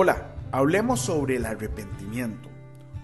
Hola, 0.00 0.32
hablemos 0.52 1.00
sobre 1.00 1.34
el 1.34 1.44
arrepentimiento. 1.44 2.48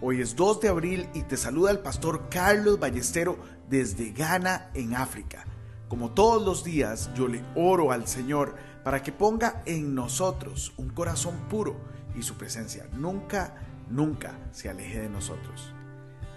Hoy 0.01 0.21
es 0.21 0.37
2 0.37 0.61
de 0.61 0.69
abril 0.69 1.09
y 1.13 1.23
te 1.23 1.37
saluda 1.37 1.73
el 1.73 1.81
pastor 1.81 2.29
Carlos 2.31 2.79
Ballestero 2.79 3.37
desde 3.69 4.13
Ghana, 4.13 4.71
en 4.75 4.95
África. 4.95 5.45
Como 5.89 6.13
todos 6.13 6.41
los 6.41 6.63
días, 6.63 7.11
yo 7.17 7.27
le 7.27 7.43
oro 7.57 7.91
al 7.91 8.07
Señor 8.07 8.55
para 8.85 9.03
que 9.03 9.11
ponga 9.11 9.61
en 9.67 9.97
nosotros 9.97 10.73
un 10.77 10.91
corazón 10.91 11.35
puro 11.51 11.75
y 12.15 12.23
su 12.23 12.35
presencia 12.35 12.87
nunca, 12.93 13.57
nunca 13.91 14.39
se 14.53 14.69
aleje 14.69 15.01
de 15.01 15.11
nosotros. 15.11 15.75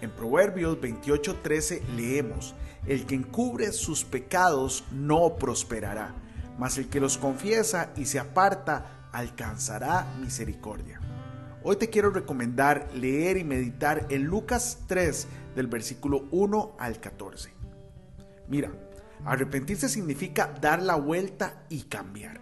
En 0.00 0.10
Proverbios 0.10 0.80
28:13 0.80 1.82
leemos, 1.94 2.56
El 2.84 3.06
que 3.06 3.14
encubre 3.14 3.70
sus 3.70 4.04
pecados 4.04 4.82
no 4.90 5.36
prosperará, 5.36 6.16
mas 6.58 6.78
el 6.78 6.88
que 6.88 6.98
los 6.98 7.16
confiesa 7.16 7.92
y 7.96 8.06
se 8.06 8.18
aparta 8.18 8.97
alcanzará 9.18 10.06
misericordia. 10.20 11.00
Hoy 11.64 11.74
te 11.74 11.90
quiero 11.90 12.10
recomendar 12.10 12.88
leer 12.94 13.36
y 13.36 13.42
meditar 13.42 14.06
en 14.10 14.22
Lucas 14.24 14.84
3 14.86 15.26
del 15.56 15.66
versículo 15.66 16.28
1 16.30 16.76
al 16.78 17.00
14. 17.00 17.52
Mira, 18.46 18.70
arrepentirse 19.24 19.88
significa 19.88 20.54
dar 20.60 20.80
la 20.80 20.94
vuelta 20.94 21.64
y 21.68 21.82
cambiar. 21.82 22.40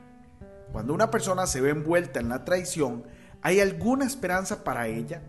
Cuando 0.71 0.93
una 0.93 1.11
persona 1.11 1.47
se 1.47 1.62
ve 1.62 1.71
envuelta 1.71 2.21
en 2.21 2.29
la 2.29 2.45
traición, 2.45 3.05
¿hay 3.41 3.61
alguna 3.61 4.05
esperanza 4.05 4.63
para 4.63 4.87
ella? 4.87 5.23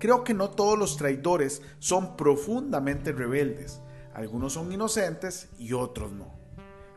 Creo 0.00 0.24
que 0.24 0.34
no 0.34 0.50
todos 0.50 0.76
los 0.76 0.96
traidores 0.96 1.62
son 1.78 2.16
profundamente 2.16 3.12
rebeldes. 3.12 3.80
Algunos 4.12 4.54
son 4.54 4.72
inocentes 4.72 5.50
y 5.56 5.72
otros 5.72 6.10
no. 6.10 6.34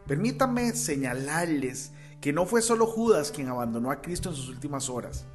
Permítanme 0.07 0.73
señalarles 0.73 1.91
que 2.21 2.33
no 2.33 2.45
fue 2.45 2.61
solo 2.61 2.85
Judas 2.87 3.31
quien 3.31 3.47
abandonó 3.47 3.91
a 3.91 4.01
Cristo 4.01 4.29
en 4.29 4.35
sus 4.35 4.49
últimas 4.49 4.89
horas. 4.89 5.25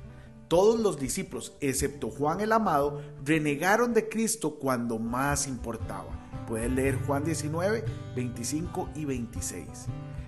Todos 0.49 0.79
los 0.79 0.99
discípulos, 0.99 1.57
excepto 1.61 2.11
Juan 2.11 2.41
el 2.41 2.53
Amado, 2.53 3.01
renegaron 3.25 3.95
de 3.95 4.09
Cristo 4.09 4.57
cuando 4.57 4.99
más 4.99 5.47
importaba. 5.47 6.11
Puedes 6.47 6.71
leer 6.71 6.99
Juan 7.07 7.25
19, 7.25 7.85
25 8.15 8.91
y 8.95 9.05
26. 9.05 9.67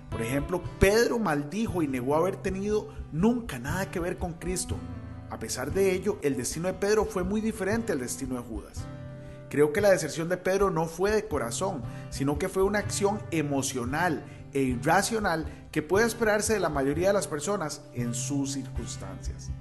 Por 0.09 0.21
ejemplo, 0.21 0.63
Pedro 0.79 1.19
maldijo 1.19 1.83
y 1.83 1.87
negó 1.87 2.15
haber 2.15 2.37
tenido 2.37 2.87
nunca 3.11 3.59
nada 3.59 3.91
que 3.91 3.99
ver 3.99 4.17
con 4.17 4.33
Cristo. 4.33 4.77
A 5.29 5.37
pesar 5.37 5.73
de 5.73 5.91
ello, 5.91 6.17
el 6.21 6.37
destino 6.37 6.67
de 6.67 6.73
Pedro 6.73 7.05
fue 7.05 7.23
muy 7.23 7.41
diferente 7.41 7.91
al 7.91 7.99
destino 7.99 8.35
de 8.35 8.41
Judas. 8.41 8.87
Creo 9.49 9.73
que 9.73 9.81
la 9.81 9.91
deserción 9.91 10.29
de 10.29 10.37
Pedro 10.37 10.71
no 10.71 10.85
fue 10.85 11.11
de 11.11 11.27
corazón, 11.27 11.83
sino 12.09 12.39
que 12.39 12.49
fue 12.49 12.63
una 12.63 12.79
acción 12.79 13.19
emocional 13.31 14.25
e 14.55 14.61
irracional 14.61 15.67
que 15.69 15.81
puede 15.81 16.07
esperarse 16.07 16.53
de 16.53 16.61
la 16.61 16.69
mayoría 16.69 17.09
de 17.09 17.13
las 17.13 17.27
personas 17.27 17.81
en 17.93 18.13
sus 18.13 18.53
circunstancias. 18.53 19.51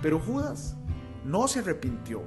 Pero 0.00 0.20
Judas 0.20 0.76
no 1.24 1.48
se 1.48 1.58
arrepintió. 1.58 2.22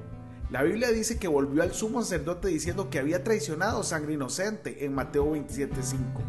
La 0.49 0.63
Biblia 0.63 0.89
dice 0.89 1.17
que 1.17 1.29
volvió 1.29 1.63
al 1.63 1.73
sumo 1.73 2.01
sacerdote 2.01 2.49
diciendo 2.49 2.89
que 2.89 2.99
había 2.99 3.23
traicionado 3.23 3.83
sangre 3.83 4.15
inocente 4.15 4.83
en 4.83 4.93
Mateo 4.93 5.31
27:5. 5.31 6.21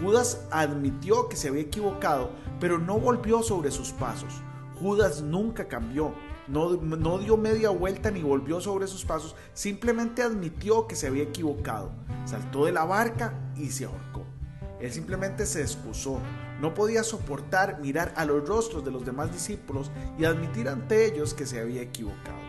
Judas 0.00 0.46
admitió 0.52 1.28
que 1.28 1.36
se 1.36 1.48
había 1.48 1.62
equivocado, 1.62 2.30
pero 2.60 2.78
no 2.78 3.00
volvió 3.00 3.42
sobre 3.42 3.72
sus 3.72 3.90
pasos. 3.90 4.32
Judas 4.78 5.20
nunca 5.20 5.66
cambió, 5.66 6.14
no, 6.46 6.76
no, 6.76 7.18
dio 7.18 7.36
media 7.36 7.70
vuelta 7.70 8.12
ni 8.12 8.22
volvió 8.22 8.60
sobre 8.60 8.86
sus 8.86 9.04
pasos, 9.04 9.34
simplemente 9.52 10.22
admitió 10.22 10.86
que 10.86 10.94
se 10.94 11.08
había 11.08 11.24
equivocado, 11.24 11.90
saltó 12.24 12.66
de 12.66 12.72
la 12.72 12.84
barca 12.84 13.34
y 13.56 13.70
se 13.70 13.86
ahorcó. 13.86 14.33
Él 14.80 14.92
simplemente 14.92 15.46
se 15.46 15.62
excusó. 15.62 16.20
No 16.60 16.74
podía 16.74 17.02
soportar 17.02 17.80
mirar 17.80 18.12
a 18.16 18.24
los 18.24 18.46
rostros 18.46 18.84
de 18.84 18.90
los 18.90 19.04
demás 19.04 19.32
discípulos 19.32 19.90
y 20.18 20.24
admitir 20.24 20.68
ante 20.68 21.06
ellos 21.06 21.34
que 21.34 21.46
se 21.46 21.60
había 21.60 21.82
equivocado. 21.82 22.44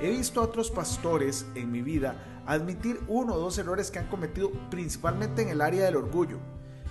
He 0.00 0.10
visto 0.10 0.40
a 0.40 0.44
otros 0.44 0.70
pastores 0.70 1.46
en 1.54 1.70
mi 1.70 1.82
vida 1.82 2.42
admitir 2.46 3.00
uno 3.06 3.34
o 3.34 3.38
dos 3.38 3.58
errores 3.58 3.90
que 3.90 3.98
han 3.98 4.08
cometido 4.08 4.50
principalmente 4.70 5.42
en 5.42 5.48
el 5.48 5.60
área 5.60 5.84
del 5.84 5.96
orgullo, 5.96 6.38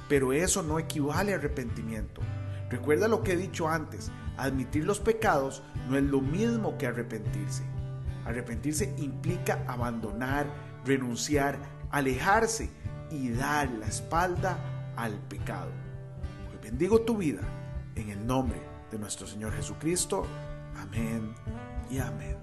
pero 0.07 0.33
eso 0.33 0.63
no 0.63 0.79
equivale 0.79 1.33
a 1.33 1.35
arrepentimiento. 1.35 2.21
Recuerda 2.69 3.07
lo 3.07 3.21
que 3.21 3.33
he 3.33 3.37
dicho 3.37 3.67
antes, 3.67 4.11
admitir 4.37 4.85
los 4.85 4.99
pecados 4.99 5.61
no 5.89 5.97
es 5.97 6.03
lo 6.03 6.21
mismo 6.21 6.77
que 6.77 6.87
arrepentirse. 6.87 7.63
Arrepentirse 8.25 8.93
implica 8.97 9.63
abandonar, 9.67 10.45
renunciar, 10.85 11.57
alejarse 11.89 12.69
y 13.11 13.29
dar 13.31 13.69
la 13.71 13.87
espalda 13.87 14.57
al 14.95 15.13
pecado. 15.27 15.71
Hoy 16.49 16.57
bendigo 16.63 17.01
tu 17.01 17.17
vida 17.17 17.41
en 17.95 18.09
el 18.09 18.25
nombre 18.25 18.61
de 18.89 18.97
nuestro 18.97 19.27
Señor 19.27 19.53
Jesucristo. 19.53 20.25
Amén 20.77 21.33
y 21.89 21.99
amén. 21.99 22.37